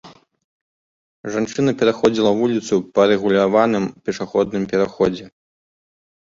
Жанчына 1.35 1.69
пераходзіла 1.81 2.31
вуліцу 2.41 2.73
па 2.97 3.01
рэгуляваным 3.13 3.89
пешаходным 4.09 4.63
пераходзе. 4.75 5.25